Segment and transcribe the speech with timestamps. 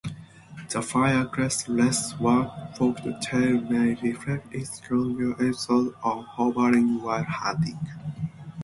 [0.71, 7.77] The firecrest's less forked tail may reflect its longer episodes of hovering while hunting.